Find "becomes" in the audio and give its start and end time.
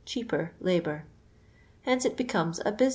2.17-2.57